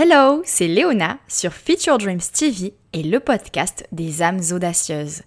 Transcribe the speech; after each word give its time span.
Hello, 0.00 0.42
c'est 0.44 0.68
Léona 0.68 1.18
sur 1.26 1.52
Future 1.52 1.98
Dreams 1.98 2.20
TV 2.20 2.72
et 2.92 3.02
le 3.02 3.18
podcast 3.18 3.84
des 3.90 4.22
âmes 4.22 4.40
audacieuses. 4.52 5.22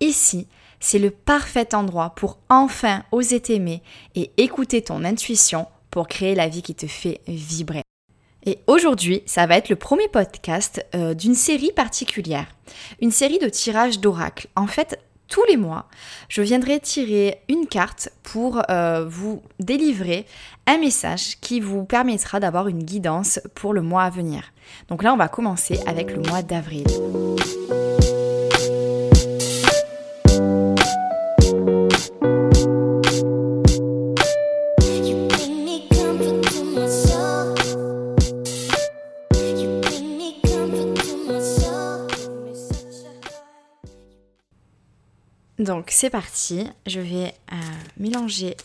Ici, 0.00 0.48
c'est 0.80 0.98
le 0.98 1.10
parfait 1.10 1.74
endroit 1.74 2.14
pour 2.16 2.38
enfin 2.48 3.02
oser 3.12 3.40
t'aimer 3.40 3.82
et 4.14 4.30
écouter 4.38 4.80
ton 4.80 5.04
intuition 5.04 5.66
pour 5.90 6.08
créer 6.08 6.34
la 6.34 6.48
vie 6.48 6.62
qui 6.62 6.74
te 6.74 6.86
fait 6.86 7.20
vibrer. 7.28 7.82
Et 8.46 8.60
aujourd'hui, 8.66 9.22
ça 9.26 9.44
va 9.44 9.58
être 9.58 9.68
le 9.68 9.76
premier 9.76 10.08
podcast 10.08 10.82
euh, 10.94 11.12
d'une 11.12 11.34
série 11.34 11.72
particulière, 11.72 12.46
une 13.02 13.10
série 13.10 13.38
de 13.38 13.50
tirages 13.50 14.00
d'oracles. 14.00 14.48
En 14.56 14.66
fait, 14.66 14.98
tous 15.28 15.44
les 15.48 15.56
mois, 15.56 15.86
je 16.28 16.42
viendrai 16.42 16.80
tirer 16.80 17.40
une 17.48 17.66
carte 17.66 18.10
pour 18.22 18.62
euh, 18.70 19.04
vous 19.08 19.42
délivrer 19.58 20.26
un 20.66 20.78
message 20.78 21.38
qui 21.40 21.60
vous 21.60 21.84
permettra 21.84 22.40
d'avoir 22.40 22.68
une 22.68 22.82
guidance 22.82 23.40
pour 23.54 23.72
le 23.72 23.82
mois 23.82 24.04
à 24.04 24.10
venir. 24.10 24.52
Donc 24.88 25.02
là, 25.02 25.12
on 25.12 25.16
va 25.16 25.28
commencer 25.28 25.80
avec 25.86 26.14
le 26.14 26.22
mois 26.22 26.42
d'avril. 26.42 26.84
Donc 45.74 45.86
c'est 45.90 46.08
parti, 46.08 46.68
je 46.86 47.00
vais 47.00 47.34
euh, 47.52 47.56
mélanger 47.96 48.56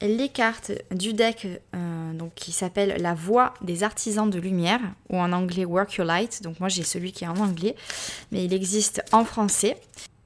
les 0.00 0.28
cartes 0.28 0.70
du 0.92 1.14
deck 1.14 1.48
euh, 1.74 2.12
donc, 2.12 2.32
qui 2.36 2.52
s'appelle 2.52 3.02
La 3.02 3.14
Voix 3.14 3.52
des 3.60 3.82
artisans 3.82 4.30
de 4.30 4.38
lumière 4.38 4.78
ou 5.10 5.18
en 5.18 5.32
anglais 5.32 5.64
Work 5.64 5.94
Your 5.94 6.06
Light. 6.06 6.44
Donc 6.44 6.60
moi 6.60 6.68
j'ai 6.68 6.84
celui 6.84 7.10
qui 7.10 7.24
est 7.24 7.26
en 7.26 7.38
anglais, 7.38 7.74
mais 8.30 8.44
il 8.44 8.54
existe 8.54 9.02
en 9.10 9.24
français. 9.24 9.76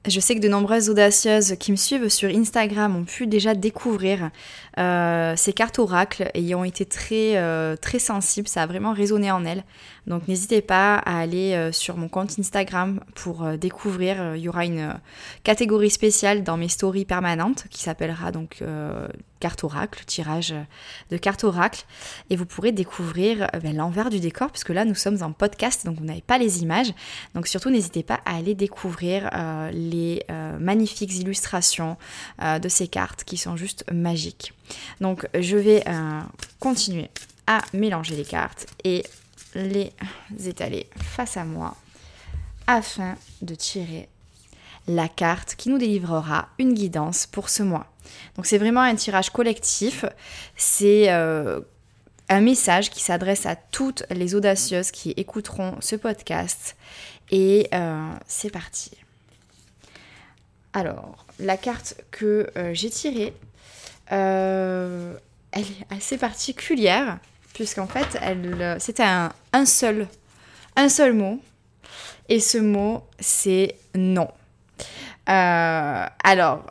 Je 0.07 0.19
sais 0.19 0.33
que 0.33 0.39
de 0.39 0.47
nombreuses 0.47 0.89
audacieuses 0.89 1.55
qui 1.59 1.71
me 1.71 1.77
suivent 1.77 2.09
sur 2.09 2.27
Instagram 2.27 2.95
ont 2.95 3.03
pu 3.03 3.27
déjà 3.27 3.53
découvrir 3.53 4.31
euh, 4.79 5.35
ces 5.37 5.53
cartes 5.53 5.77
oracles 5.77 6.31
et 6.33 6.41
y 6.41 6.55
ont 6.55 6.63
été 6.63 6.85
très, 6.85 7.37
euh, 7.37 7.75
très 7.75 7.99
sensibles. 7.99 8.47
Ça 8.47 8.63
a 8.63 8.65
vraiment 8.65 8.93
résonné 8.93 9.29
en 9.29 9.45
elles. 9.45 9.63
Donc 10.07 10.27
n'hésitez 10.27 10.61
pas 10.61 10.95
à 10.95 11.19
aller 11.19 11.53
euh, 11.53 11.71
sur 11.71 11.97
mon 11.97 12.09
compte 12.09 12.39
Instagram 12.39 12.99
pour 13.13 13.45
découvrir. 13.59 14.35
Il 14.35 14.41
y 14.41 14.49
aura 14.49 14.65
une 14.65 14.95
catégorie 15.43 15.91
spéciale 15.91 16.43
dans 16.43 16.57
mes 16.57 16.69
stories 16.69 17.05
permanentes 17.05 17.65
qui 17.69 17.83
s'appellera 17.83 18.31
donc 18.31 18.63
carte 19.41 19.65
oracle, 19.65 20.03
tirage 20.05 20.53
de 21.09 21.17
carte 21.17 21.43
oracle. 21.43 21.83
Et 22.29 22.37
vous 22.37 22.45
pourrez 22.45 22.71
découvrir 22.71 23.49
ben, 23.61 23.75
l'envers 23.75 24.09
du 24.09 24.21
décor 24.21 24.51
puisque 24.51 24.69
là 24.69 24.85
nous 24.85 24.95
sommes 24.95 25.21
en 25.21 25.33
podcast 25.33 25.85
donc 25.85 25.97
vous 25.97 26.05
n'avez 26.05 26.21
pas 26.21 26.37
les 26.37 26.61
images. 26.61 26.93
Donc 27.35 27.47
surtout 27.47 27.69
n'hésitez 27.69 28.03
pas 28.03 28.21
à 28.25 28.37
aller 28.37 28.55
découvrir 28.55 29.29
les 29.73 30.23
magnifiques 30.59 31.15
illustrations 31.15 31.97
de 32.41 32.69
ces 32.69 32.87
cartes 32.87 33.25
qui 33.25 33.37
sont 33.37 33.57
juste 33.57 33.83
magiques. 33.91 34.53
Donc 34.99 35.27
je 35.39 35.57
vais 35.57 35.83
euh, 35.87 36.21
continuer 36.59 37.09
à 37.47 37.61
mélanger 37.73 38.15
les 38.15 38.25
cartes 38.25 38.67
et 38.83 39.03
les 39.55 39.91
étaler 40.45 40.89
face 40.95 41.37
à 41.37 41.43
moi 41.43 41.75
afin 42.67 43.15
de 43.41 43.55
tirer 43.55 44.07
la 44.87 45.07
carte 45.07 45.55
qui 45.55 45.69
nous 45.69 45.77
délivrera 45.77 46.49
une 46.57 46.73
guidance 46.73 47.27
pour 47.27 47.49
ce 47.49 47.63
mois. 47.63 47.90
Donc 48.35 48.45
c'est 48.45 48.57
vraiment 48.57 48.81
un 48.81 48.95
tirage 48.95 49.29
collectif, 49.29 50.05
c'est 50.55 51.11
euh, 51.11 51.61
un 52.29 52.41
message 52.41 52.89
qui 52.89 53.01
s'adresse 53.01 53.45
à 53.45 53.55
toutes 53.55 54.03
les 54.09 54.35
audacieuses 54.35 54.91
qui 54.91 55.11
écouteront 55.11 55.75
ce 55.79 55.95
podcast 55.95 56.75
et 57.29 57.67
euh, 57.73 58.09
c'est 58.27 58.51
parti. 58.51 58.91
Alors, 60.73 61.25
la 61.39 61.57
carte 61.57 61.95
que 62.11 62.47
j'ai 62.73 62.89
tirée 62.89 63.33
euh, 64.11 65.13
elle 65.51 65.63
est 65.63 65.95
assez 65.95 66.17
particulière, 66.17 67.19
puisqu'en 67.53 67.87
fait, 67.87 68.17
elle, 68.21 68.77
c'était 68.79 69.03
un, 69.03 69.31
un, 69.53 69.65
seul, 69.65 70.07
un 70.75 70.89
seul 70.89 71.13
mot. 71.13 71.39
Et 72.29 72.39
ce 72.39 72.57
mot, 72.57 73.03
c'est 73.19 73.75
non. 73.95 74.29
Euh, 75.29 76.05
alors, 76.23 76.65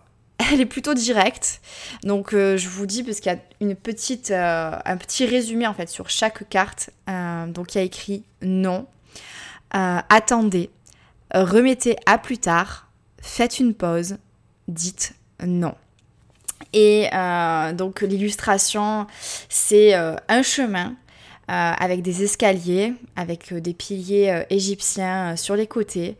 elle 0.53 0.61
est 0.61 0.66
plutôt 0.66 0.94
directe. 0.94 1.61
Donc, 2.05 2.34
euh, 2.34 2.56
je 2.56 2.69
vous 2.69 2.87
dis, 2.87 3.03
parce 3.03 3.21
qu'il 3.21 3.33
y 3.33 3.34
a 3.34 3.38
une 3.61 3.75
petite, 3.75 4.31
un 4.31 4.97
petit 4.97 5.27
résumé, 5.27 5.66
en 5.66 5.75
fait, 5.75 5.88
sur 5.88 6.09
chaque 6.09 6.49
carte. 6.49 6.91
donc, 7.06 7.75
il 7.75 7.78
y 7.78 7.81
a 7.81 7.84
écrit 7.84 8.25
non. 8.43 8.87
attendez. 9.71 10.71
Remettez 11.33 11.97
à 12.06 12.19
plus 12.19 12.39
tard. 12.39 12.89
Faites 13.22 13.59
une 13.60 13.75
pause. 13.75 14.16
Dites 14.69 15.15
non. 15.44 15.75
Et 16.72 17.09
euh, 17.12 17.72
donc 17.72 18.03
l'illustration, 18.03 19.06
c'est 19.49 19.94
euh, 19.94 20.16
un 20.28 20.43
chemin 20.43 20.89
euh, 20.89 20.93
avec 21.53 22.03
des 22.03 22.22
escaliers, 22.22 22.94
avec 23.16 23.53
des 23.53 23.75
piliers 23.75 24.44
égyptiens 24.50 25.34
sur 25.37 25.56
les 25.56 25.66
côtés. 25.66 26.16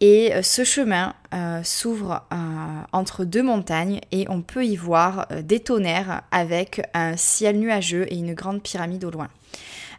Et 0.00 0.32
ce 0.42 0.62
chemin 0.62 1.14
s'ouvre 1.64 2.22
entre 2.92 3.24
deux 3.24 3.42
montagnes 3.42 4.00
et 4.12 4.26
on 4.28 4.42
peut 4.42 4.66
y 4.66 4.76
voir 4.76 5.26
des 5.42 5.60
tonnerres 5.60 6.22
avec 6.30 6.82
un 6.92 7.16
ciel 7.16 7.58
nuageux 7.58 8.06
et 8.12 8.16
une 8.16 8.34
grande 8.34 8.62
pyramide 8.62 9.04
au 9.04 9.10
loin. 9.10 9.28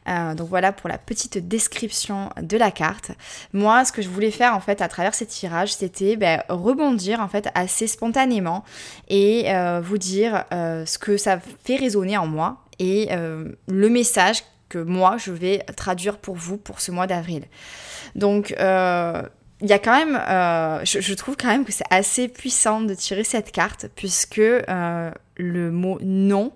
Euh, 0.10 0.34
donc 0.34 0.50
voilà 0.50 0.72
pour 0.72 0.90
la 0.90 0.98
petite 0.98 1.48
description 1.48 2.30
de 2.42 2.58
la 2.58 2.72
carte. 2.72 3.12
Moi, 3.54 3.86
ce 3.86 3.92
que 3.92 4.02
je 4.02 4.10
voulais 4.10 4.32
faire 4.32 4.56
en 4.56 4.60
fait 4.60 4.82
à 4.82 4.88
travers 4.88 5.14
ces 5.14 5.26
tirages, 5.26 5.74
c'était 5.74 6.16
ben, 6.16 6.42
rebondir 6.50 7.20
en 7.20 7.28
fait 7.28 7.50
assez 7.54 7.88
spontanément 7.88 8.64
et 9.10 9.54
euh, 9.54 9.82
vous 9.82 9.98
dire 9.98 10.46
euh, 10.54 10.86
ce 10.86 10.98
que 10.98 11.18
ça 11.18 11.40
fait 11.64 11.76
résonner 11.76 12.18
en 12.18 12.28
moi 12.28 12.58
et 12.80 13.10
le 13.12 13.90
message 13.90 14.44
que 14.70 14.78
moi 14.78 15.18
je 15.18 15.32
vais 15.32 15.60
traduire 15.76 16.18
pour 16.18 16.36
vous 16.36 16.58
pour 16.58 16.80
ce 16.80 16.92
mois 16.92 17.08
d'avril. 17.08 17.44
Donc 18.16 18.52
il 18.52 19.68
y 19.68 19.74
a 19.74 19.80
quand 19.80 20.06
même, 20.06 20.16
je, 20.86 21.02
je, 21.02 21.14
trouve 21.16 21.36
quand 21.36 21.50
même 21.50 21.66
que 21.66 21.74
c'est 21.74 21.88
assez 21.90 22.28
puissant 22.30 22.82
de 22.82 22.94
tirer 22.94 23.24
cette 23.24 23.52
carte 23.52 23.88
puisque 23.96 24.38
le 24.38 25.72
mot 25.72 25.98
non, 26.02 26.54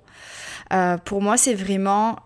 pour 1.05 1.21
moi, 1.21 1.37
c'est 1.37 1.53
vraiment 1.53 2.17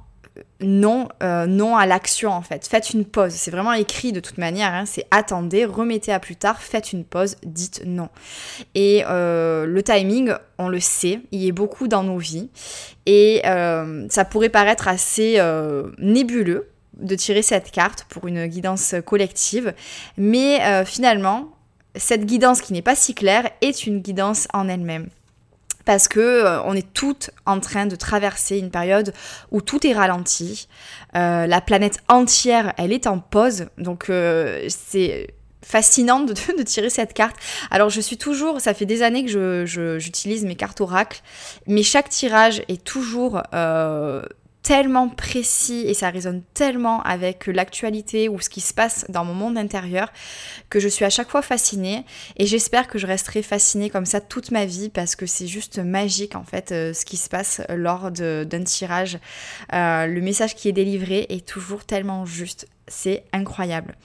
non, 0.61 1.07
euh, 1.23 1.45
non 1.45 1.75
à 1.75 1.85
l'action 1.85 2.31
en 2.31 2.41
fait. 2.41 2.67
Faites 2.67 2.91
une 2.91 3.05
pause. 3.05 3.33
C'est 3.33 3.51
vraiment 3.51 3.73
écrit 3.73 4.11
de 4.11 4.19
toute 4.19 4.37
manière. 4.37 4.73
Hein. 4.73 4.85
C'est 4.85 5.05
attendez, 5.11 5.65
remettez 5.65 6.11
à 6.11 6.19
plus 6.19 6.35
tard, 6.35 6.61
faites 6.61 6.93
une 6.93 7.03
pause, 7.03 7.35
dites 7.43 7.83
non. 7.85 8.09
Et 8.75 9.03
euh, 9.07 9.65
le 9.65 9.83
timing, 9.83 10.33
on 10.57 10.69
le 10.69 10.79
sait, 10.79 11.19
il 11.31 11.45
est 11.45 11.51
beaucoup 11.51 11.87
dans 11.87 12.03
nos 12.03 12.17
vies. 12.17 12.49
Et 13.05 13.41
euh, 13.45 14.07
ça 14.09 14.25
pourrait 14.25 14.49
paraître 14.49 14.87
assez 14.87 15.39
nébuleux 15.97 16.69
de 16.93 17.15
tirer 17.15 17.43
cette 17.43 17.71
carte 17.71 18.05
pour 18.09 18.27
une 18.27 18.47
guidance 18.47 18.95
collective. 19.05 19.73
Mais 20.17 20.83
finalement, 20.85 21.49
cette 21.95 22.25
guidance 22.25 22.61
qui 22.61 22.73
n'est 22.73 22.81
pas 22.81 22.95
si 22.95 23.13
claire 23.13 23.49
est 23.61 23.85
une 23.85 23.99
guidance 23.99 24.47
en 24.53 24.67
elle-même 24.67 25.09
parce 25.87 26.09
que 26.09 26.19
euh, 26.19 26.61
on 26.63 26.73
est 26.73 26.93
toutes 26.93 27.31
en 27.45 27.61
train 27.61 27.85
de 27.85 27.95
traverser 27.95 28.57
une 28.57 28.71
période 28.71 29.13
où 29.51 29.61
tout 29.61 29.87
est 29.87 29.93
ralenti. 29.93 30.67
Euh, 31.15 31.47
la 31.47 31.61
planète 31.61 31.99
entière, 32.09 32.73
elle 32.77 32.91
est 32.91 33.07
en 33.07 33.19
pause, 33.19 33.67
donc 33.77 34.09
euh, 34.09 34.65
c'est 34.67 35.33
fascinant 35.63 36.19
de, 36.19 36.33
tirer 36.63 36.89
cette 36.89 37.13
carte. 37.13 37.37
Alors 37.71 37.89
je 37.89 38.01
suis 38.01 38.17
toujours, 38.17 38.59
ça 38.59 38.73
fait 38.73 38.85
des 38.85 39.01
années 39.01 39.23
que 39.23 39.65
j'utilise 39.97 40.43
mes 40.43 40.55
cartes 40.55 40.81
oracles, 40.81 41.21
mais 41.67 41.83
chaque 41.83 42.09
tirage 42.09 42.61
est 42.67 42.83
toujours 42.83 43.41
tellement 44.67 45.07
précis 45.07 45.85
et 45.87 45.93
ça 45.93 46.09
résonne 46.09 46.43
tellement 46.53 47.01
avec 47.03 47.47
l'actualité 47.47 48.27
ou 48.27 48.41
ce 48.41 48.49
qui 48.49 48.59
se 48.59 48.73
passe 48.73 49.05
dans 49.07 49.23
mon 49.23 49.33
monde 49.33 49.57
intérieur 49.57 50.11
que 50.69 50.81
je 50.81 50.89
suis 50.89 51.05
à 51.05 51.09
chaque 51.09 51.29
fois 51.29 51.41
fascinée 51.41 52.03
et 52.35 52.45
j'espère 52.45 52.89
que 52.89 52.99
je 52.99 53.07
resterai 53.07 53.43
fascinée 53.43 53.89
comme 53.89 54.05
ça 54.05 54.19
toute 54.19 54.51
ma 54.51 54.65
vie 54.65 54.89
parce 54.89 55.15
que 55.15 55.25
c'est 55.25 55.47
juste 55.47 55.79
magique 55.79 56.35
en 56.35 56.43
fait 56.43 56.73
euh, 56.73 56.91
ce 56.91 57.05
qui 57.05 57.15
se 57.15 57.29
passe 57.29 57.61
lors 57.69 58.11
d'un 58.11 58.63
tirage. 58.65 59.19
Euh, 59.71 60.05
le 60.05 60.19
message 60.19 60.53
qui 60.53 60.67
est 60.67 60.73
délivré 60.73 61.27
est 61.29 61.47
toujours 61.47 61.85
tellement 61.85 62.25
juste 62.25 62.67
c'est 62.87 63.23
incroyable. 63.33 63.95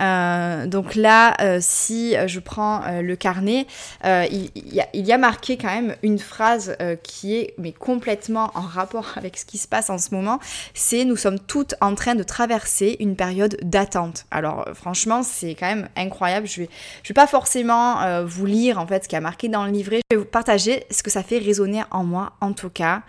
Euh, 0.00 0.66
donc 0.66 0.94
là, 0.94 1.36
euh, 1.40 1.58
si 1.60 2.14
je 2.26 2.40
prends 2.40 2.82
euh, 2.84 3.02
le 3.02 3.16
carnet, 3.16 3.66
il, 4.04 4.50
y 4.54 5.12
a, 5.12 5.18
marqué 5.18 5.56
quand 5.56 5.72
même 5.72 5.94
une 6.02 6.18
phrase 6.18 6.76
qui 7.02 7.36
est 7.36 7.54
mais 7.58 7.72
complètement 7.72 8.50
en 8.54 8.62
rapport 8.62 9.12
avec 9.16 9.36
ce 9.36 9.44
qui 9.44 9.58
se 9.58 9.68
passe 9.68 9.90
en 9.90 9.98
ce 9.98 10.14
moment. 10.14 10.38
C'est 10.74 11.04
nous 11.04 11.16
sommes 11.16 11.38
toutes 11.38 11.74
en 11.80 11.94
train 11.94 12.14
de 12.14 12.22
traverser 12.22 12.96
une 12.98 13.14
période 13.14 13.56
d'attente. 13.62 14.24
Alors 14.30 14.68
franchement, 14.74 15.22
c'est 15.22 15.54
quand 15.54 15.66
même 15.66 15.88
incroyable. 15.96 16.46
Je 16.46 16.62
vais, 16.62 16.68
je 17.02 17.08
vais 17.08 17.14
pas 17.14 17.26
forcément 17.26 18.24
vous 18.24 18.46
lire 18.46 18.78
en 18.78 18.86
fait 18.86 19.04
ce 19.04 19.08
qui 19.08 19.16
a 19.16 19.20
marqué 19.20 19.48
dans 19.48 19.64
le 19.64 19.70
livret. 19.70 20.00
Je 20.10 20.16
vais 20.16 20.22
vous 20.22 20.28
partager 20.28 20.84
ce 20.90 21.02
que 21.02 21.10
ça 21.10 21.22
fait 21.22 21.38
résonner 21.38 21.82
en 21.90 22.04
moi 22.04 22.32
en 22.40 22.52
tout 22.52 22.70
cas 22.70 23.02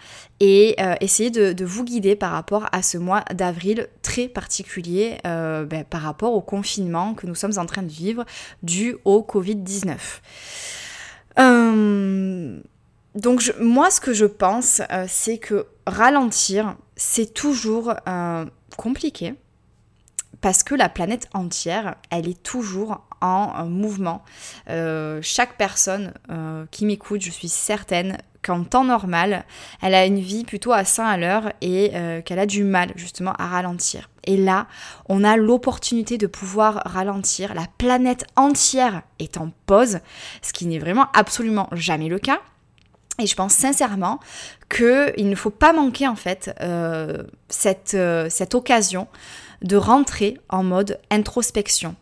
et 0.45 0.75
essayer 0.99 1.31
de, 1.31 1.53
de 1.53 1.63
vous 1.63 1.85
guider 1.85 2.17
par 2.17 2.31
rapport 2.31 2.67
à 2.73 2.81
ce 2.81 2.97
mois 2.97 3.23
d'avril 3.33 3.87
très 4.01 4.27
particulier 4.27 5.17
euh, 5.25 5.63
ben, 5.63 5.85
par 5.85 6.01
rapport 6.01 6.33
au 6.33 6.41
confinement 6.41 7.13
que 7.13 7.25
nous 7.25 7.33
sommes 7.33 7.57
en 7.57 7.65
train 7.65 7.81
de 7.81 7.91
vivre 7.91 8.25
dû 8.61 8.97
au 9.05 9.21
Covid-19. 9.21 9.97
Euh, 11.39 12.59
donc 13.15 13.53
moi, 13.59 13.89
ce 13.89 14.01
que 14.01 14.13
je 14.13 14.25
pense, 14.25 14.81
euh, 14.91 15.05
c'est 15.07 15.37
que 15.37 15.65
ralentir, 15.87 16.75
c'est 16.95 17.33
toujours 17.33 17.93
compliqué 18.77 19.35
parce 20.41 20.61
que 20.61 20.75
la 20.75 20.89
planète 20.89 21.29
entière, 21.33 21.95
elle 22.09 22.27
est 22.27 22.43
toujours 22.43 23.01
en 23.21 23.65
mouvement. 23.65 24.23
chaque 24.67 25.57
personne 25.57 26.13
qui 26.71 26.85
m'écoute, 26.85 27.21
je 27.21 27.31
suis 27.31 27.47
certaine, 27.47 28.17
qu'en 28.43 28.63
temps 28.63 28.83
normal, 28.83 29.45
elle 29.81 29.95
a 29.95 30.05
une 30.05 30.19
vie 30.19 30.43
plutôt 30.43 30.73
à 30.73 30.85
100 30.85 31.05
à 31.05 31.17
l'heure 31.17 31.51
et 31.61 31.91
euh, 31.95 32.21
qu'elle 32.21 32.39
a 32.39 32.45
du 32.45 32.63
mal 32.63 32.91
justement 32.95 33.33
à 33.39 33.47
ralentir. 33.47 34.09
Et 34.25 34.37
là, 34.37 34.67
on 35.09 35.23
a 35.23 35.35
l'opportunité 35.35 36.17
de 36.17 36.27
pouvoir 36.27 36.81
ralentir. 36.85 37.53
La 37.53 37.65
planète 37.77 38.25
entière 38.35 39.01
est 39.19 39.37
en 39.37 39.51
pause, 39.65 39.99
ce 40.41 40.53
qui 40.53 40.65
n'est 40.65 40.79
vraiment 40.79 41.07
absolument 41.13 41.67
jamais 41.71 42.07
le 42.07 42.19
cas. 42.19 42.39
Et 43.19 43.27
je 43.27 43.35
pense 43.35 43.53
sincèrement 43.53 44.19
qu'il 44.69 45.29
ne 45.29 45.35
faut 45.35 45.51
pas 45.51 45.73
manquer 45.73 46.07
en 46.07 46.15
fait 46.15 46.53
euh, 46.61 47.23
euh, 47.93 48.29
cette 48.29 48.55
occasion 48.55 49.07
de 49.61 49.77
rentrer 49.77 50.39
en 50.49 50.63
mode 50.63 50.99
introspection. 51.09 51.95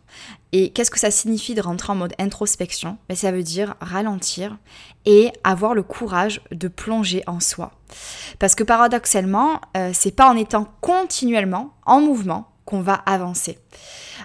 Et 0.52 0.70
qu'est-ce 0.70 0.90
que 0.90 0.98
ça 0.98 1.10
signifie 1.10 1.54
de 1.54 1.62
rentrer 1.62 1.92
en 1.92 1.96
mode 1.96 2.14
introspection? 2.18 2.98
Ben, 3.08 3.16
Ça 3.16 3.32
veut 3.32 3.42
dire 3.42 3.74
ralentir 3.80 4.58
et 5.06 5.32
avoir 5.44 5.74
le 5.74 5.82
courage 5.82 6.42
de 6.50 6.68
plonger 6.68 7.22
en 7.26 7.40
soi. 7.40 7.72
Parce 8.38 8.54
que 8.54 8.62
paradoxalement, 8.62 9.60
euh, 9.76 9.90
c'est 9.94 10.14
pas 10.14 10.28
en 10.28 10.36
étant 10.36 10.68
continuellement 10.80 11.74
en 11.86 12.00
mouvement 12.00 12.48
qu'on 12.64 12.82
va 12.82 12.94
avancer. 12.94 13.58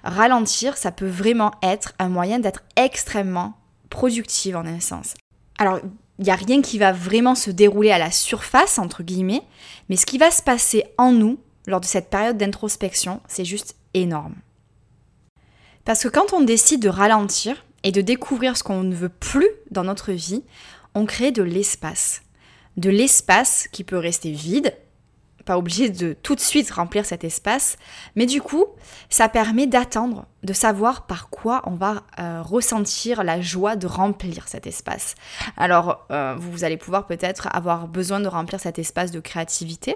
Ralentir, 0.04 0.78
ça 0.78 0.92
peut 0.92 1.08
vraiment 1.08 1.52
être 1.64 1.94
un 1.98 2.10
moyen 2.10 2.40
d'être 2.40 2.64
extrêmement 2.76 3.54
productive 3.90 4.56
en 4.56 4.66
un 4.66 4.80
sens. 4.80 5.16
Alors, 5.58 5.80
il 6.20 6.26
n'y 6.26 6.32
a 6.32 6.36
rien 6.36 6.62
qui 6.62 6.78
va 6.78 6.92
vraiment 6.92 7.36
se 7.36 7.52
dérouler 7.52 7.92
à 7.92 8.00
la 8.00 8.12
surface, 8.12 8.80
entre 8.80 9.04
guillemets, 9.04 9.44
mais 9.90 9.96
ce 9.96 10.06
qui 10.06 10.18
va 10.18 10.32
se 10.32 10.42
passer 10.42 10.84
en 10.98 11.12
nous 11.12 11.40
lors 11.68 11.80
de 11.80 11.86
cette 11.86 12.10
période 12.10 12.38
d'introspection, 12.38 13.22
c'est 13.28 13.46
juste 13.46 13.76
énorme. 13.94 14.36
Parce 15.88 16.04
que 16.04 16.10
quand 16.10 16.34
on 16.34 16.42
décide 16.42 16.82
de 16.82 16.90
ralentir 16.90 17.64
et 17.84 17.94
de 17.94 18.02
découvrir 18.02 18.58
ce 18.58 18.64
qu'on 18.64 18.84
ne 18.84 18.94
veut 18.94 19.08
plus 19.08 19.48
dans 19.72 19.86
notre 19.86 20.12
vie, 20.12 20.44
on 20.96 21.06
crée 21.06 21.32
de 21.32 21.42
l'espace. 21.42 22.24
De 22.76 22.90
l'espace 22.90 23.70
qui 23.72 23.86
peut 23.86 23.98
rester 23.98 24.34
vide, 24.34 24.76
pas 25.46 25.58
obligé 25.58 25.90
de 25.90 26.12
tout 26.12 26.36
de 26.36 26.42
suite 26.42 26.70
remplir 26.72 27.06
cet 27.06 27.24
espace, 27.24 27.78
mais 28.18 28.26
du 28.26 28.42
coup, 28.42 28.66
ça 29.10 29.30
permet 29.30 29.66
d'attendre, 29.66 30.26
de 30.44 30.52
savoir 30.52 31.08
par 31.08 31.30
quoi 31.30 31.62
on 31.66 31.76
va 31.76 32.04
euh, 32.20 32.42
ressentir 32.42 33.24
la 33.24 33.40
joie 33.40 33.78
de 33.78 33.88
remplir 33.88 34.50
cet 34.50 34.68
espace. 34.68 35.16
Alors, 35.56 36.06
euh, 36.12 36.36
vous 36.38 36.66
allez 36.66 36.76
pouvoir 36.76 37.08
peut-être 37.08 37.48
avoir 37.54 37.88
besoin 37.88 38.20
de 38.20 38.28
remplir 38.28 38.60
cet 38.60 38.78
espace 38.78 39.12
de 39.12 39.22
créativité, 39.22 39.96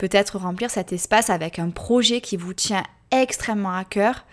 peut-être 0.00 0.38
remplir 0.38 0.70
cet 0.70 0.94
espace 0.94 1.28
avec 1.28 1.58
un 1.58 1.68
projet 1.68 2.22
qui 2.22 2.38
vous 2.38 2.54
tient 2.54 2.84
extrêmement 3.10 3.76
à 3.76 3.84
cœur, 3.84 4.24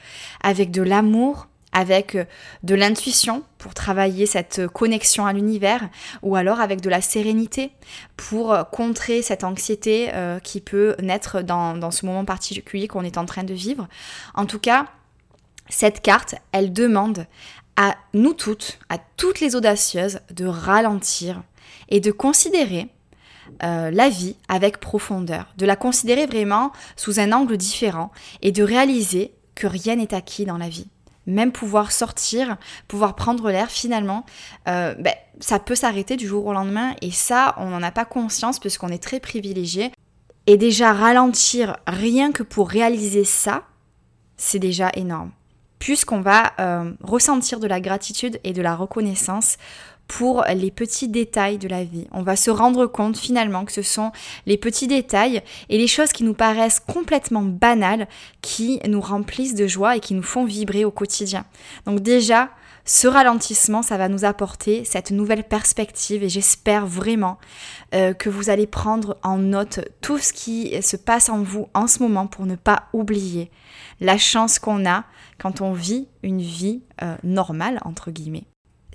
avec 0.41 0.71
de 0.71 0.81
l'amour, 0.81 1.47
avec 1.73 2.15
euh, 2.15 2.23
de 2.63 2.73
l'intuition 2.73 3.43
pour 3.57 3.73
travailler 3.73 4.25
cette 4.25 4.65
connexion 4.67 5.25
à 5.25 5.33
l'univers, 5.33 5.89
ou 6.21 6.37
alors 6.37 6.61
avec 6.61 6.79
de 6.79 6.89
la 6.89 7.01
sérénité 7.01 7.71
pour 8.15 8.53
euh, 8.53 8.63
contrer 8.63 9.21
cette 9.21 9.43
anxiété 9.43 10.09
euh, 10.13 10.39
qui 10.39 10.61
peut 10.61 10.95
naître 11.03 11.41
dans, 11.41 11.75
dans 11.75 11.91
ce 11.91 12.05
moment 12.05 12.23
particulier 12.23 12.87
qu'on 12.87 13.03
est 13.03 13.17
en 13.17 13.25
train 13.25 13.43
de 13.43 13.53
vivre. 13.53 13.89
En 14.35 14.45
tout 14.45 14.59
cas, 14.59 14.85
cette 15.67 16.01
carte, 16.01 16.35
elle 16.53 16.71
demande 16.71 17.25
à 17.75 17.97
nous 18.13 18.33
toutes, 18.33 18.79
à 18.87 18.99
toutes 19.17 19.41
les 19.41 19.57
audacieuses, 19.57 20.21
de 20.31 20.45
ralentir 20.45 21.43
et 21.89 21.99
de 21.99 22.11
considérer 22.11 22.87
euh, 23.63 23.91
la 23.91 24.09
vie 24.09 24.35
avec 24.47 24.79
profondeur, 24.79 25.53
de 25.57 25.65
la 25.65 25.75
considérer 25.75 26.25
vraiment 26.25 26.71
sous 26.95 27.19
un 27.19 27.31
angle 27.31 27.57
différent 27.57 28.11
et 28.41 28.51
de 28.51 28.63
réaliser 28.63 29.33
que 29.55 29.67
rien 29.67 29.95
n'est 29.95 30.13
acquis 30.13 30.45
dans 30.45 30.57
la 30.57 30.69
vie. 30.69 30.87
Même 31.25 31.51
pouvoir 31.51 31.91
sortir, 31.91 32.57
pouvoir 32.87 33.15
prendre 33.15 33.49
l'air, 33.51 33.69
finalement, 33.69 34.25
euh, 34.67 34.95
ben, 34.95 35.13
ça 35.39 35.59
peut 35.59 35.75
s'arrêter 35.75 36.15
du 36.15 36.25
jour 36.25 36.45
au 36.45 36.53
lendemain 36.53 36.95
et 37.01 37.11
ça, 37.11 37.55
on 37.57 37.69
n'en 37.69 37.83
a 37.83 37.91
pas 37.91 38.05
conscience 38.05 38.59
puisqu'on 38.59 38.89
est 38.89 39.03
très 39.03 39.19
privilégié. 39.19 39.91
Et 40.45 40.55
déjà 40.55 40.93
ralentir 40.93 41.75
rien 41.85 42.31
que 42.31 42.43
pour 42.43 42.69
réaliser 42.69 43.25
ça, 43.25 43.63
c'est 44.37 44.59
déjà 44.59 44.89
énorme. 44.93 45.31
Puisqu'on 45.79 46.21
va 46.21 46.53
euh, 46.59 46.93
ressentir 47.03 47.59
de 47.59 47.67
la 47.67 47.81
gratitude 47.81 48.39
et 48.43 48.53
de 48.53 48.61
la 48.61 48.75
reconnaissance 48.75 49.57
pour 50.07 50.43
les 50.55 50.71
petits 50.71 51.07
détails 51.07 51.57
de 51.57 51.67
la 51.67 51.83
vie. 51.83 52.07
On 52.11 52.23
va 52.23 52.35
se 52.35 52.49
rendre 52.49 52.87
compte 52.87 53.17
finalement 53.17 53.65
que 53.65 53.71
ce 53.71 53.81
sont 53.81 54.11
les 54.45 54.57
petits 54.57 54.87
détails 54.87 55.41
et 55.69 55.77
les 55.77 55.87
choses 55.87 56.11
qui 56.11 56.23
nous 56.23 56.33
paraissent 56.33 56.79
complètement 56.79 57.43
banales 57.43 58.07
qui 58.41 58.79
nous 58.87 59.01
remplissent 59.01 59.55
de 59.55 59.67
joie 59.67 59.97
et 59.97 59.99
qui 59.99 60.13
nous 60.13 60.23
font 60.23 60.45
vibrer 60.45 60.85
au 60.85 60.91
quotidien. 60.91 61.45
Donc 61.85 61.99
déjà, 61.99 62.49
ce 62.85 63.07
ralentissement, 63.09 63.81
ça 63.81 63.97
va 63.97 64.07
nous 64.07 64.23
apporter 64.23 64.85
cette 64.85 65.11
nouvelle 65.11 65.43
perspective 65.43 66.23
et 66.23 66.29
j'espère 66.29 66.87
vraiment 66.87 67.37
euh, 67.93 68.13
que 68.13 68.29
vous 68.29 68.49
allez 68.49 68.65
prendre 68.65 69.17
en 69.23 69.37
note 69.37 69.81
tout 69.99 70.19
ce 70.19 70.31
qui 70.31 70.81
se 70.81 70.95
passe 70.95 71.27
en 71.27 71.43
vous 71.43 71.67
en 71.73 71.87
ce 71.87 72.01
moment 72.01 72.27
pour 72.27 72.45
ne 72.45 72.55
pas 72.55 72.83
oublier 72.93 73.51
la 73.99 74.17
chance 74.17 74.57
qu'on 74.57 74.85
a 74.85 75.03
quand 75.37 75.59
on 75.59 75.73
vit 75.73 76.07
une 76.23 76.41
vie 76.41 76.81
euh, 77.03 77.17
normale, 77.23 77.81
entre 77.83 78.09
guillemets. 78.09 78.45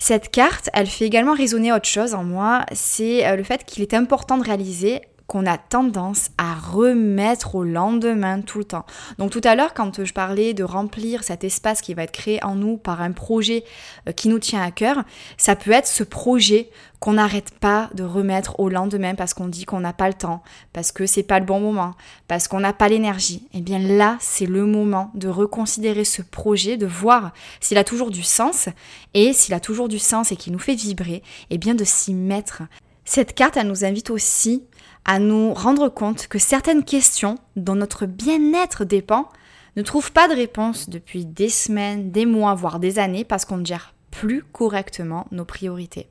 Cette 0.04 0.32
carte, 0.32 0.68
elle 0.72 0.88
fait 0.88 1.04
également 1.04 1.32
résonner 1.32 1.72
autre 1.72 1.86
chose 1.86 2.12
en 2.12 2.24
moi, 2.24 2.66
c'est 2.72 3.24
euh, 3.24 3.36
le 3.36 3.44
fait 3.44 3.64
qu'il 3.64 3.84
est 3.84 3.94
important 3.94 4.36
de 4.36 4.42
réaliser 4.42 5.02
qu'on 5.26 5.46
a 5.46 5.58
tendance 5.58 6.30
à 6.38 6.54
remettre 6.54 7.54
au 7.54 7.64
lendemain 7.64 8.40
tout 8.40 8.58
le 8.58 8.64
temps. 8.64 8.84
Donc 9.18 9.30
tout 9.30 9.40
à 9.44 9.54
l'heure, 9.54 9.74
quand 9.74 10.04
je 10.04 10.12
parlais 10.12 10.54
de 10.54 10.64
remplir 10.64 11.24
cet 11.24 11.44
espace 11.44 11.80
qui 11.80 11.94
va 11.94 12.04
être 12.04 12.12
créé 12.12 12.42
en 12.44 12.54
nous 12.54 12.76
par 12.76 13.00
un 13.00 13.12
projet 13.12 13.64
euh, 14.08 14.12
qui 14.12 14.28
nous 14.28 14.38
tient 14.38 14.62
à 14.62 14.70
cœur, 14.70 15.02
ça 15.36 15.56
peut 15.56 15.72
être 15.72 15.86
ce 15.86 16.04
projet 16.04 16.70
qu'on 17.02 17.14
n'arrête 17.14 17.50
pas 17.58 17.90
de 17.94 18.04
remettre 18.04 18.60
au 18.60 18.68
lendemain 18.68 19.16
parce 19.16 19.34
qu'on 19.34 19.48
dit 19.48 19.64
qu'on 19.64 19.80
n'a 19.80 19.92
pas 19.92 20.06
le 20.06 20.14
temps, 20.14 20.40
parce 20.72 20.92
que 20.92 21.04
c'est 21.04 21.24
pas 21.24 21.40
le 21.40 21.44
bon 21.44 21.58
moment, 21.58 21.94
parce 22.28 22.46
qu'on 22.46 22.60
n'a 22.60 22.72
pas 22.72 22.88
l'énergie. 22.88 23.48
Et 23.52 23.58
eh 23.58 23.60
bien 23.60 23.80
là, 23.80 24.16
c'est 24.20 24.46
le 24.46 24.66
moment 24.66 25.10
de 25.14 25.26
reconsidérer 25.26 26.04
ce 26.04 26.22
projet, 26.22 26.76
de 26.76 26.86
voir 26.86 27.32
s'il 27.60 27.76
a 27.76 27.84
toujours 27.84 28.12
du 28.12 28.22
sens 28.22 28.68
et 29.14 29.32
s'il 29.32 29.52
a 29.52 29.58
toujours 29.58 29.88
du 29.88 29.98
sens 29.98 30.30
et 30.30 30.36
qu'il 30.36 30.52
nous 30.52 30.60
fait 30.60 30.76
vibrer, 30.76 31.14
et 31.14 31.22
eh 31.50 31.58
bien 31.58 31.74
de 31.74 31.84
s'y 31.84 32.14
mettre. 32.14 32.62
Cette 33.04 33.34
carte, 33.34 33.56
elle 33.56 33.66
nous 33.66 33.84
invite 33.84 34.10
aussi 34.10 34.64
à 35.04 35.18
nous 35.18 35.52
rendre 35.52 35.88
compte 35.88 36.28
que 36.28 36.38
certaines 36.38 36.84
questions 36.84 37.36
dont 37.56 37.74
notre 37.74 38.06
bien-être 38.06 38.84
dépend 38.84 39.28
ne 39.76 39.82
trouvent 39.82 40.12
pas 40.12 40.28
de 40.28 40.34
réponse 40.34 40.88
depuis 40.88 41.24
des 41.24 41.48
semaines, 41.48 42.10
des 42.10 42.26
mois, 42.26 42.54
voire 42.54 42.78
des 42.78 42.98
années 42.98 43.24
parce 43.24 43.44
qu'on 43.44 43.56
ne 43.56 43.66
gère 43.66 43.94
plus 44.10 44.42
correctement 44.42 45.26
nos 45.32 45.44
priorités. 45.44 46.08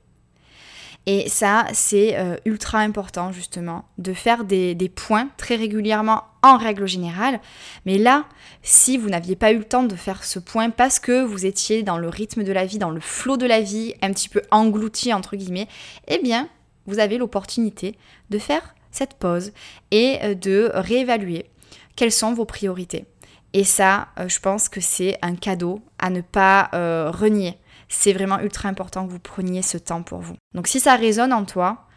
Et 1.08 1.30
ça, 1.30 1.66
c'est 1.74 2.16
euh, 2.18 2.36
ultra 2.46 2.80
important 2.80 3.32
justement 3.32 3.86
de 3.98 4.14
faire 4.14 4.44
des, 4.44 4.76
des, 4.76 4.90
points 4.90 5.30
très 5.38 5.56
régulièrement 5.56 6.24
en 6.44 6.58
règle 6.58 6.88
générale. 6.88 7.40
Mais 7.88 7.98
là, 7.98 8.26
si 8.62 8.98
vous 8.98 9.10
n'aviez 9.10 9.36
pas 9.36 9.52
eu 9.52 9.58
le 9.58 9.64
temps 9.64 9.84
de 9.84 9.96
faire 9.96 10.24
ce 10.24 10.38
point 10.38 10.70
parce 10.70 11.00
que 11.00 11.24
vous 11.24 11.48
étiez 11.48 11.82
dans 11.82 11.98
le 11.98 12.08
rythme 12.08 12.44
de 12.44 12.52
la 12.52 12.66
vie, 12.66 12.78
dans 12.78 12.92
le 12.92 13.00
flot 13.00 13.38
de 13.38 13.48
la 13.48 13.62
vie, 13.62 13.96
un 14.04 14.12
petit 14.12 14.30
peu 14.30 14.44
englouti 14.52 15.12
entre 15.12 15.36
guillemets, 15.36 15.68
eh 16.08 16.20
bien, 16.20 16.48
vous 16.86 17.00
avez 17.00 17.18
l'opportunité 17.18 17.98
de 18.30 18.38
faire 18.38 18.76
cette 18.92 19.16
pause 19.16 19.52
et 19.92 20.20
euh, 20.24 20.36
de 20.36 20.72
réévaluer 20.74 21.50
quelles 21.96 22.12
sont 22.12 22.34
vos 22.34 22.46
priorités. 22.46 23.06
Et 23.54 23.64
ça, 23.64 24.08
euh, 24.20 24.30
je 24.30 24.40
pense 24.40 24.70
que 24.70 24.82
c'est 24.82 25.18
un 25.22 25.36
cadeau 25.36 25.82
à 26.00 26.10
ne 26.10 26.22
pas 26.22 26.70
euh, 26.74 27.12
renier. 27.12 27.58
C'est 27.90 28.14
vraiment 28.14 28.40
ultra 28.40 28.70
important 28.70 29.06
que 29.06 29.12
vous 29.12 29.20
preniez 29.20 29.62
ce 29.62 29.78
temps 29.78 30.04
pour 30.04 30.20
vous. 30.20 30.36
Donc 30.54 30.68
si 30.68 30.80
ça 30.80 30.96
résonne 30.96 31.34
en 31.34 31.46
toi, 31.46 31.88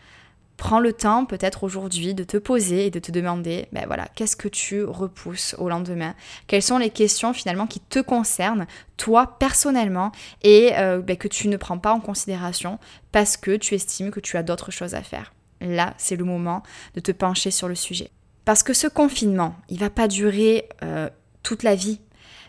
Prends 0.57 0.79
le 0.79 0.93
temps 0.93 1.25
peut-être 1.25 1.65
aujourd'hui 1.65 2.15
de 2.15 2.23
te 2.23 2.37
poser 2.37 2.87
et 2.87 2.91
de 2.93 3.01
te 3.01 3.11
demander, 3.11 3.67
ben 3.73 3.87
voilà, 3.89 4.07
qu'est-ce 4.15 4.37
que 4.37 4.47
tu 4.47 4.85
repousses 4.85 5.57
au 5.59 5.69
lendemain? 5.69 6.15
Quelles 6.47 6.63
sont 6.63 6.79
les 6.79 6.91
questions 6.91 7.33
finalement 7.33 7.67
qui 7.67 7.81
te 7.81 7.99
concernent, 7.99 8.69
toi 8.97 9.37
personnellement, 9.41 10.13
et 10.45 10.71
ben, 10.71 11.17
que 11.17 11.27
tu 11.27 11.49
ne 11.49 11.57
prends 11.57 11.79
pas 11.79 11.93
en 11.93 11.99
considération 11.99 12.79
parce 13.11 13.37
que 13.37 13.57
tu 13.57 13.75
estimes 13.75 14.13
que 14.13 14.21
tu 14.21 14.37
as 14.37 14.45
d'autres 14.45 14.71
choses 14.71 14.95
à 14.95 15.03
faire? 15.03 15.33
Là, 15.65 15.95
c'est 15.97 16.17
le 16.17 16.25
moment 16.25 16.63
de 16.95 17.01
te 17.01 17.11
pencher 17.11 17.51
sur 17.51 17.69
le 17.69 17.75
sujet. 17.75 18.11
Parce 18.45 18.63
que 18.63 18.75
ce 18.75 18.87
confinement, 18.87 19.57
il 19.69 19.79
va 19.79 19.91
pas 19.91 20.07
durer 20.07 20.69
euh, 20.83 21.09
toute 21.43 21.63
la 21.63 21.75
vie. 21.75 22.01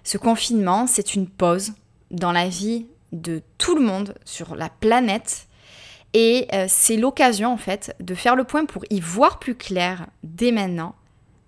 Ce 0.04 0.18
confinement, 0.18 0.86
c'est 0.86 1.16
une 1.16 1.28
pause 1.28 1.74
dans 2.12 2.34
la 2.34 2.50
vie 2.50 2.86
de 3.14 3.42
tout 3.58 3.76
le 3.76 3.82
monde 3.82 4.16
sur 4.26 4.56
la 4.56 4.70
planète 4.70 5.48
et 6.14 6.48
euh, 6.54 6.66
c'est 6.70 6.96
l'occasion 6.96 7.52
en 7.52 7.58
fait 7.58 7.96
de 8.00 8.16
faire 8.16 8.36
le 8.36 8.44
point 8.44 8.66
pour 8.66 8.84
y 8.90 9.00
voir 9.00 9.40
plus 9.40 9.56
clair 9.56 10.08
dès 10.24 10.52
maintenant, 10.52 10.96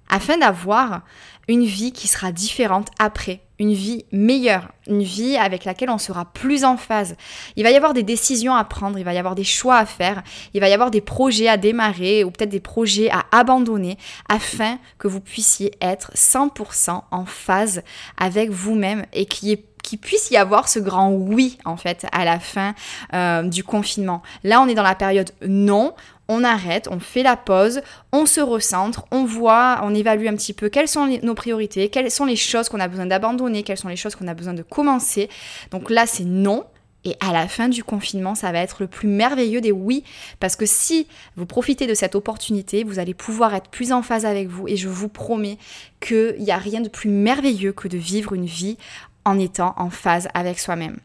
afin 0.10 0.38
d'avoir 0.38 1.04
une 1.48 1.66
vie 1.66 1.92
qui 1.94 2.08
sera 2.08 2.32
différente 2.32 2.90
après, 3.00 3.42
une 3.60 3.74
vie 3.74 4.06
meilleure, 4.12 4.70
une 4.88 5.04
vie 5.04 5.36
avec 5.38 5.66
laquelle 5.66 5.90
on 5.90 5.98
sera 5.98 6.26
plus 6.26 6.64
en 6.64 6.78
phase. 6.78 7.16
Il 7.56 7.64
va 7.64 7.72
y 7.72 7.76
avoir 7.76 7.94
des 7.94 8.04
décisions 8.04 8.54
à 8.54 8.64
prendre, 8.64 8.98
il 8.98 9.06
va 9.06 9.14
y 9.14 9.18
avoir 9.18 9.36
des 9.36 9.44
choix 9.44 9.78
à 9.78 9.86
faire, 9.86 10.24
il 10.54 10.62
va 10.62 10.70
y 10.70 10.74
avoir 10.74 10.92
des 10.92 11.02
projets 11.02 11.48
à 11.48 11.58
démarrer 11.58 12.24
ou 12.24 12.32
peut-être 12.32 12.50
des 12.50 12.60
projets 12.60 13.10
à 13.10 13.26
abandonner 13.32 13.98
afin 14.30 14.78
que 14.98 15.08
vous 15.08 15.22
puissiez 15.22 15.72
être 15.82 16.12
100% 16.16 17.02
en 17.10 17.26
phase 17.26 17.82
avec 18.18 18.50
vous-même 18.50 19.06
et 19.14 19.26
qu'il 19.26 19.50
y 19.50 19.52
ait 19.54 19.64
puisse 19.96 20.32
y 20.32 20.36
avoir 20.36 20.68
ce 20.68 20.80
grand 20.80 21.12
oui 21.12 21.58
en 21.64 21.78
fait 21.78 22.06
à 22.12 22.26
la 22.26 22.42
fin 22.42 22.76
euh, 23.14 23.44
du 23.44 23.64
confinement. 23.64 24.22
Là, 24.44 24.60
on 24.60 24.68
est 24.68 24.76
dans 24.76 24.84
la 24.84 24.96
période 24.96 25.32
non. 25.48 25.94
On 26.30 26.44
arrête, 26.44 26.88
on 26.92 27.00
fait 27.00 27.24
la 27.24 27.38
pause, 27.38 27.82
on 28.12 28.26
se 28.26 28.42
recentre, 28.42 29.06
on 29.12 29.24
voit, 29.24 29.80
on 29.84 29.94
évalue 29.96 30.28
un 30.28 30.36
petit 30.36 30.54
peu 30.54 30.70
quelles 30.70 30.88
sont 30.88 31.08
nos 31.24 31.36
priorités, 31.36 31.90
quelles 31.90 32.12
sont 32.12 32.26
les 32.26 32.36
choses 32.36 32.70
qu'on 32.70 32.80
a 32.80 32.88
besoin 32.88 33.06
d'abandonner, 33.06 33.64
quelles 33.64 33.78
sont 33.78 33.88
les 33.88 33.96
choses 33.96 34.16
qu'on 34.16 34.28
a 34.28 34.34
besoin 34.34 34.54
de 34.54 34.64
commencer. 34.64 35.30
Donc 35.72 35.90
là, 35.90 36.06
c'est 36.06 36.26
non. 36.26 36.66
Et 37.06 37.16
à 37.22 37.32
la 37.32 37.48
fin 37.48 37.70
du 37.70 37.86
confinement, 37.86 38.36
ça 38.36 38.52
va 38.52 38.60
être 38.60 38.82
le 38.82 38.88
plus 38.88 39.08
merveilleux 39.08 39.62
des 39.62 39.72
oui, 39.72 40.04
parce 40.42 40.58
que 40.58 40.66
si 40.66 41.08
vous 41.38 41.46
profitez 41.46 41.88
de 41.88 41.94
cette 41.94 42.16
opportunité, 42.16 42.84
vous 42.84 43.00
allez 43.00 43.14
pouvoir 43.14 43.56
être 43.56 43.70
plus 43.70 43.94
en 43.94 44.02
phase 44.02 44.26
avec 44.26 44.50
vous. 44.50 44.68
Et 44.68 44.76
je 44.76 44.90
vous 44.90 45.08
promets 45.08 45.58
qu'il 46.02 46.36
n'y 46.40 46.52
a 46.52 46.58
rien 46.58 46.82
de 46.82 46.90
plus 46.90 47.10
merveilleux 47.10 47.72
que 47.72 47.88
de 47.88 47.98
vivre 47.98 48.34
une 48.34 48.46
vie 48.46 48.78
en 49.24 49.40
étant 49.40 49.74
en 49.78 49.90
phase 49.90 50.28
avec 50.34 50.60
soi-même. 50.60 50.98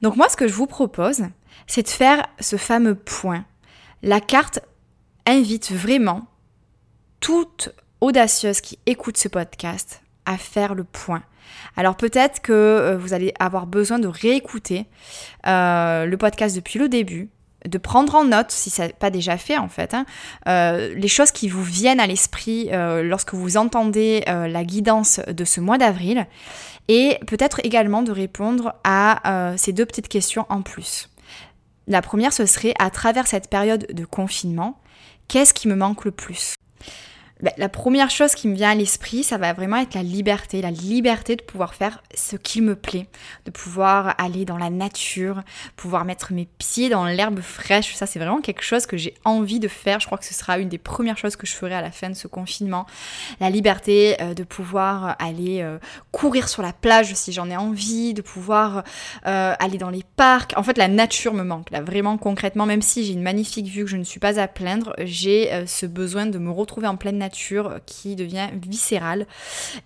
Donc 0.00 0.16
moi, 0.16 0.28
ce 0.28 0.36
que 0.36 0.48
je 0.48 0.54
vous 0.54 0.66
propose, 0.66 1.22
c'est 1.68 1.84
de 1.84 1.88
faire 1.88 2.26
ce 2.40 2.56
fameux 2.56 2.96
point. 2.96 3.44
La 4.04 4.20
carte 4.20 4.58
invite 5.26 5.70
vraiment 5.70 6.26
toute 7.20 7.72
audacieuse 8.00 8.60
qui 8.60 8.80
écoute 8.86 9.16
ce 9.16 9.28
podcast 9.28 10.02
à 10.26 10.36
faire 10.36 10.74
le 10.74 10.82
point. 10.82 11.22
Alors 11.76 11.96
peut-être 11.96 12.40
que 12.40 12.52
euh, 12.52 12.98
vous 12.98 13.14
allez 13.14 13.32
avoir 13.38 13.68
besoin 13.68 14.00
de 14.00 14.08
réécouter 14.08 14.86
euh, 15.46 16.04
le 16.06 16.16
podcast 16.16 16.56
depuis 16.56 16.80
le 16.80 16.88
début, 16.88 17.30
de 17.64 17.78
prendre 17.78 18.16
en 18.16 18.24
note, 18.24 18.50
si 18.50 18.70
ça 18.70 18.88
n'est 18.88 18.92
pas 18.92 19.10
déjà 19.10 19.36
fait 19.36 19.56
en 19.56 19.68
fait, 19.68 19.94
hein, 19.94 20.04
euh, 20.48 20.92
les 20.96 21.06
choses 21.06 21.30
qui 21.30 21.48
vous 21.48 21.62
viennent 21.62 22.00
à 22.00 22.08
l'esprit 22.08 22.70
lorsque 22.72 23.34
vous 23.34 23.56
entendez 23.56 24.24
la 24.26 24.64
guidance 24.64 25.20
de 25.28 25.44
ce 25.44 25.60
mois 25.60 25.78
d'avril 25.78 26.26
et 26.88 27.18
peut-être 27.28 27.60
également 27.62 28.02
de 28.02 28.10
répondre 28.10 28.74
à 28.82 29.54
ces 29.56 29.72
deux 29.72 29.86
petites 29.86 30.08
questions 30.08 30.44
en 30.48 30.62
plus. 30.62 31.08
La 31.86 32.02
première, 32.02 32.32
ce 32.32 32.46
serait 32.46 32.74
à 32.78 32.90
travers 32.90 33.26
cette 33.26 33.50
période 33.50 33.86
de 33.92 34.04
confinement, 34.04 34.80
qu'est-ce 35.28 35.54
qui 35.54 35.68
me 35.68 35.74
manque 35.74 36.04
le 36.04 36.10
plus? 36.10 36.54
Ben, 37.42 37.52
la 37.56 37.68
première 37.68 38.08
chose 38.08 38.36
qui 38.36 38.46
me 38.46 38.54
vient 38.54 38.70
à 38.70 38.74
l'esprit, 38.76 39.24
ça 39.24 39.36
va 39.36 39.52
vraiment 39.52 39.78
être 39.78 39.94
la 39.94 40.04
liberté, 40.04 40.62
la 40.62 40.70
liberté 40.70 41.34
de 41.34 41.42
pouvoir 41.42 41.74
faire 41.74 42.00
ce 42.14 42.36
qui 42.36 42.60
me 42.60 42.76
plaît, 42.76 43.08
de 43.46 43.50
pouvoir 43.50 44.14
aller 44.18 44.44
dans 44.44 44.58
la 44.58 44.70
nature, 44.70 45.42
pouvoir 45.74 46.04
mettre 46.04 46.32
mes 46.32 46.46
pieds 46.58 46.88
dans 46.88 47.04
l'herbe 47.04 47.40
fraîche. 47.40 47.96
Ça, 47.96 48.06
c'est 48.06 48.20
vraiment 48.20 48.40
quelque 48.40 48.62
chose 48.62 48.86
que 48.86 48.96
j'ai 48.96 49.14
envie 49.24 49.58
de 49.58 49.66
faire. 49.66 49.98
Je 49.98 50.06
crois 50.06 50.18
que 50.18 50.24
ce 50.24 50.34
sera 50.34 50.58
une 50.58 50.68
des 50.68 50.78
premières 50.78 51.18
choses 51.18 51.34
que 51.34 51.44
je 51.48 51.54
ferai 51.54 51.74
à 51.74 51.82
la 51.82 51.90
fin 51.90 52.08
de 52.10 52.14
ce 52.14 52.28
confinement. 52.28 52.86
La 53.40 53.50
liberté 53.50 54.16
euh, 54.20 54.34
de 54.34 54.44
pouvoir 54.44 55.16
aller 55.18 55.62
euh, 55.62 55.78
courir 56.12 56.48
sur 56.48 56.62
la 56.62 56.72
plage 56.72 57.12
si 57.14 57.32
j'en 57.32 57.50
ai 57.50 57.56
envie, 57.56 58.14
de 58.14 58.22
pouvoir 58.22 58.84
euh, 59.26 59.54
aller 59.58 59.78
dans 59.78 59.90
les 59.90 60.04
parcs. 60.16 60.52
En 60.56 60.62
fait, 60.62 60.78
la 60.78 60.86
nature 60.86 61.34
me 61.34 61.42
manque, 61.42 61.70
là, 61.72 61.80
vraiment 61.80 62.18
concrètement, 62.18 62.66
même 62.66 62.82
si 62.82 63.04
j'ai 63.04 63.14
une 63.14 63.22
magnifique 63.22 63.66
vue 63.66 63.82
que 63.82 63.90
je 63.90 63.96
ne 63.96 64.04
suis 64.04 64.20
pas 64.20 64.38
à 64.38 64.46
plaindre, 64.46 64.94
j'ai 65.00 65.66
ce 65.66 65.86
besoin 65.86 66.26
de 66.26 66.38
me 66.38 66.50
retrouver 66.50 66.86
en 66.86 66.96
pleine 66.96 67.18
nature 67.18 67.31
qui 67.86 68.16
devient 68.16 68.48
viscérale 68.60 69.26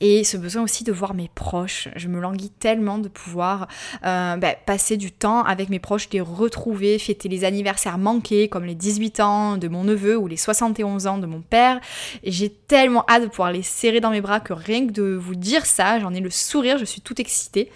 et 0.01 0.25
ce 0.25 0.37
besoin 0.37 0.63
aussi 0.63 0.85
de 0.85 0.93
voir 0.93 1.15
mes 1.15 1.31
proches. 1.35 1.89
Je 1.97 2.09
me 2.09 2.21
languis 2.21 2.51
tellement 2.51 2.99
de 2.99 3.09
pouvoir 3.09 3.69
euh, 4.05 4.37
bah, 4.37 4.55
passer 4.55 4.97
du 4.97 5.13
temps 5.13 5.43
avec 5.43 5.69
mes 5.69 5.79
proches, 5.79 6.09
les 6.13 6.21
retrouver, 6.21 6.99
fêter 6.99 7.29
les 7.29 7.45
anniversaires 7.45 7.99
manqués 7.99 8.49
comme 8.49 8.65
les 8.65 8.75
18 8.75 9.21
ans 9.21 9.57
de 9.57 9.69
mon 9.69 9.85
neveu 9.85 10.17
ou 10.17 10.27
les 10.27 10.37
71 10.37 11.07
ans 11.07 11.19
de 11.19 11.27
mon 11.27 11.41
père. 11.41 11.81
J'ai 12.25 12.51
tellement 12.51 13.05
hâte 13.09 13.23
de 13.23 13.29
pouvoir 13.29 13.53
les 13.53 13.63
serrer 13.63 14.01
dans 14.01 14.11
mes 14.11 14.21
bras 14.21 14.41
que 14.41 14.53
rien 14.53 14.87
que 14.87 14.93
de 14.93 15.15
vous 15.15 15.35
dire 15.35 15.67
ça, 15.67 16.01
j'en 16.01 16.13
ai 16.15 16.21
le 16.21 16.31
sourire, 16.31 16.79
je 16.79 16.85
suis 16.85 17.01
toute 17.01 17.21
excitée. 17.21 17.71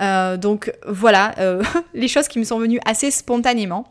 Euh, 0.00 0.36
donc 0.36 0.72
voilà, 0.86 1.34
euh, 1.38 1.62
les 1.94 2.08
choses 2.08 2.28
qui 2.28 2.38
me 2.38 2.44
sont 2.44 2.58
venues 2.58 2.80
assez 2.84 3.10
spontanément. 3.10 3.86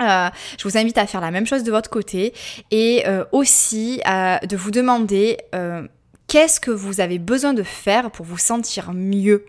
Euh, 0.00 0.30
je 0.58 0.64
vous 0.64 0.76
invite 0.76 0.98
à 0.98 1.06
faire 1.06 1.20
la 1.20 1.30
même 1.30 1.46
chose 1.46 1.64
de 1.64 1.70
votre 1.70 1.90
côté 1.90 2.32
et 2.70 3.04
euh, 3.06 3.24
aussi 3.32 4.00
de 4.42 4.56
vous 4.56 4.70
demander 4.70 5.38
euh, 5.54 5.86
qu'est-ce 6.26 6.60
que 6.60 6.70
vous 6.70 7.00
avez 7.00 7.18
besoin 7.18 7.52
de 7.52 7.62
faire 7.62 8.10
pour 8.10 8.24
vous 8.24 8.38
sentir 8.38 8.92
mieux 8.92 9.44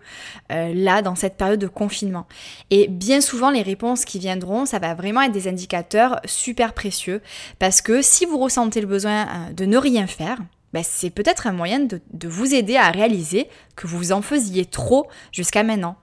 là 0.50 1.02
dans 1.02 1.16
cette 1.16 1.38
période 1.38 1.60
de 1.60 1.68
confinement. 1.68 2.28
Et 2.70 2.88
bien 2.88 3.22
souvent 3.22 3.50
les 3.50 3.62
réponses 3.62 4.06
qui 4.06 4.20
viendront, 4.20 4.66
ça 4.66 4.80
va 4.80 4.94
vraiment 4.94 5.22
être 5.22 5.32
des 5.32 5.48
indicateurs 5.48 6.20
super 6.26 6.74
précieux 6.74 7.22
parce 7.58 7.82
que 7.82 8.02
si 8.02 8.26
vous 8.26 8.38
ressentez 8.38 8.82
le 8.82 8.88
besoin 8.88 9.50
de 9.56 9.66
ne 9.66 9.78
rien 9.78 10.08
faire, 10.08 10.40
ben, 10.74 10.84
c'est 10.84 11.12
peut-être 11.12 11.48
un 11.48 11.54
moyen 11.54 11.80
de, 11.80 12.02
de 12.12 12.28
vous 12.28 12.54
aider 12.54 12.76
à 12.76 12.90
réaliser 12.90 13.48
que 13.76 13.88
vous 13.88 14.12
en 14.12 14.22
faisiez 14.22 14.66
trop 14.66 15.08
jusqu'à 15.32 15.64
maintenant. 15.64 15.96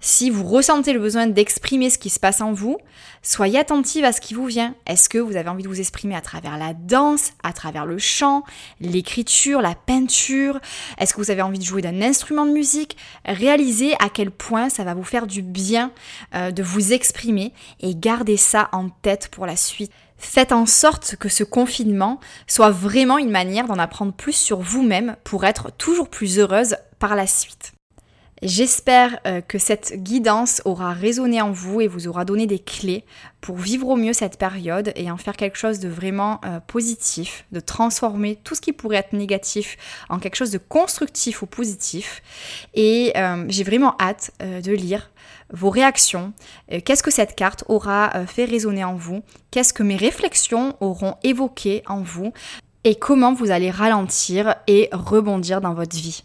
Si 0.00 0.30
vous 0.30 0.44
ressentez 0.44 0.92
le 0.92 1.00
besoin 1.00 1.26
d'exprimer 1.26 1.90
ce 1.90 1.98
qui 1.98 2.08
se 2.08 2.20
passe 2.20 2.40
en 2.40 2.52
vous, 2.52 2.78
soyez 3.22 3.58
attentive 3.58 4.04
à 4.04 4.12
ce 4.12 4.20
qui 4.20 4.32
vous 4.32 4.46
vient. 4.46 4.76
Est-ce 4.86 5.08
que 5.08 5.18
vous 5.18 5.34
avez 5.34 5.48
envie 5.48 5.64
de 5.64 5.68
vous 5.68 5.80
exprimer 5.80 6.14
à 6.14 6.20
travers 6.20 6.56
la 6.56 6.72
danse, 6.72 7.32
à 7.42 7.52
travers 7.52 7.84
le 7.84 7.98
chant, 7.98 8.44
l'écriture, 8.80 9.60
la 9.60 9.74
peinture? 9.74 10.60
Est-ce 10.98 11.14
que 11.14 11.20
vous 11.20 11.32
avez 11.32 11.42
envie 11.42 11.58
de 11.58 11.64
jouer 11.64 11.82
d'un 11.82 12.00
instrument 12.00 12.46
de 12.46 12.52
musique? 12.52 12.96
Réalisez 13.24 13.94
à 13.94 14.08
quel 14.08 14.30
point 14.30 14.68
ça 14.68 14.84
va 14.84 14.94
vous 14.94 15.02
faire 15.02 15.26
du 15.26 15.42
bien 15.42 15.90
euh, 16.34 16.52
de 16.52 16.62
vous 16.62 16.92
exprimer 16.92 17.52
et 17.80 17.96
gardez 17.96 18.36
ça 18.36 18.68
en 18.70 18.90
tête 18.90 19.28
pour 19.32 19.46
la 19.46 19.56
suite. 19.56 19.92
Faites 20.16 20.52
en 20.52 20.66
sorte 20.66 21.16
que 21.16 21.28
ce 21.28 21.44
confinement 21.44 22.20
soit 22.46 22.70
vraiment 22.70 23.18
une 23.18 23.30
manière 23.30 23.66
d'en 23.66 23.78
apprendre 23.78 24.12
plus 24.12 24.32
sur 24.32 24.60
vous-même 24.60 25.16
pour 25.24 25.44
être 25.44 25.72
toujours 25.76 26.08
plus 26.08 26.38
heureuse 26.38 26.76
par 26.98 27.16
la 27.16 27.26
suite. 27.26 27.72
J'espère 28.42 29.18
euh, 29.26 29.40
que 29.40 29.58
cette 29.58 29.94
guidance 30.02 30.62
aura 30.64 30.92
résonné 30.92 31.42
en 31.42 31.50
vous 31.50 31.80
et 31.80 31.88
vous 31.88 32.06
aura 32.06 32.24
donné 32.24 32.46
des 32.46 32.60
clés 32.60 33.04
pour 33.40 33.56
vivre 33.56 33.88
au 33.88 33.96
mieux 33.96 34.12
cette 34.12 34.38
période 34.38 34.92
et 34.94 35.10
en 35.10 35.16
faire 35.16 35.36
quelque 35.36 35.58
chose 35.58 35.80
de 35.80 35.88
vraiment 35.88 36.40
euh, 36.44 36.60
positif, 36.60 37.46
de 37.50 37.58
transformer 37.58 38.36
tout 38.36 38.54
ce 38.54 38.60
qui 38.60 38.72
pourrait 38.72 38.98
être 38.98 39.12
négatif 39.12 39.76
en 40.08 40.20
quelque 40.20 40.36
chose 40.36 40.52
de 40.52 40.58
constructif 40.58 41.42
ou 41.42 41.46
positif. 41.46 42.22
Et 42.74 43.12
euh, 43.16 43.44
j'ai 43.48 43.64
vraiment 43.64 43.96
hâte 44.00 44.30
de 44.40 44.72
lire 44.72 45.10
vos 45.50 45.70
réactions, 45.70 46.32
qu'est-ce 46.84 47.02
que 47.02 47.10
cette 47.10 47.34
carte 47.34 47.64
aura 47.68 48.26
fait 48.26 48.44
résonner 48.44 48.84
en 48.84 48.94
vous, 48.94 49.22
qu'est-ce 49.50 49.72
que 49.72 49.82
mes 49.82 49.96
réflexions 49.96 50.76
auront 50.80 51.14
évoqué 51.22 51.82
en 51.86 52.02
vous? 52.02 52.32
Et 52.84 52.94
comment 52.94 53.32
vous 53.32 53.50
allez 53.50 53.70
ralentir 53.70 54.56
et 54.66 54.90
rebondir 54.92 55.60
dans 55.60 55.72
votre 55.72 55.96
vie? 55.96 56.24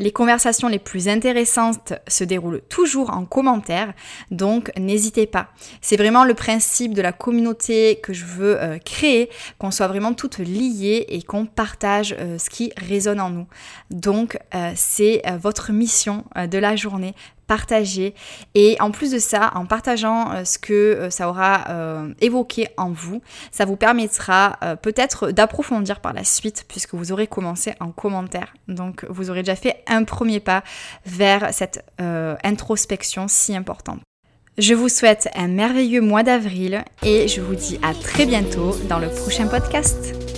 Les 0.00 0.12
conversations 0.12 0.68
les 0.68 0.78
plus 0.78 1.08
intéressantes 1.08 1.92
se 2.08 2.24
déroulent 2.24 2.62
toujours 2.70 3.10
en 3.10 3.26
commentaire, 3.26 3.92
donc 4.30 4.72
n'hésitez 4.78 5.26
pas. 5.26 5.48
C'est 5.82 5.98
vraiment 5.98 6.24
le 6.24 6.32
principe 6.32 6.94
de 6.94 7.02
la 7.02 7.12
communauté 7.12 8.00
que 8.02 8.14
je 8.14 8.24
veux 8.24 8.58
euh, 8.58 8.78
créer, 8.78 9.28
qu'on 9.58 9.70
soit 9.70 9.88
vraiment 9.88 10.14
toutes 10.14 10.38
liées 10.38 11.04
et 11.10 11.20
qu'on 11.20 11.44
partage 11.44 12.16
euh, 12.18 12.38
ce 12.38 12.48
qui 12.48 12.72
résonne 12.78 13.20
en 13.20 13.28
nous. 13.28 13.46
Donc 13.90 14.38
euh, 14.54 14.72
c'est 14.74 15.20
votre 15.38 15.70
mission 15.70 16.24
de 16.34 16.56
la 16.56 16.76
journée 16.76 17.14
partager. 17.50 18.14
Et 18.54 18.76
en 18.78 18.92
plus 18.92 19.10
de 19.10 19.18
ça, 19.18 19.50
en 19.56 19.66
partageant 19.66 20.30
euh, 20.30 20.44
ce 20.44 20.56
que 20.56 20.72
euh, 20.72 21.10
ça 21.10 21.28
aura 21.28 21.64
euh, 21.68 22.14
évoqué 22.20 22.68
en 22.76 22.90
vous, 22.90 23.22
ça 23.50 23.64
vous 23.64 23.74
permettra 23.74 24.56
peut-être 24.82 25.32
d'approfondir 25.32 25.98
par 25.98 26.12
la 26.12 26.22
suite 26.22 26.64
puisque 26.68 26.94
vous 26.94 27.10
aurez 27.10 27.26
commencé 27.26 27.72
en 27.80 27.90
commentaire. 27.90 28.54
Donc 28.68 29.04
vous 29.08 29.30
aurez 29.30 29.42
déjà 29.42 29.56
fait 29.56 29.82
un 29.88 30.04
premier 30.04 30.38
pas 30.38 30.62
vers 31.06 31.52
cette 31.52 31.84
introspection 31.98 33.26
si 33.26 33.56
importante. 33.56 34.00
Je 34.58 34.74
vous 34.74 34.88
souhaite 34.88 35.28
un 35.34 35.48
merveilleux 35.48 36.02
mois 36.02 36.22
d'avril 36.22 36.84
et 37.02 37.26
je 37.26 37.40
vous 37.40 37.54
dis 37.54 37.80
à 37.82 37.94
très 37.94 38.26
bientôt 38.26 38.76
dans 38.88 38.98
le 38.98 39.08
prochain 39.08 39.46
podcast. 39.46 40.29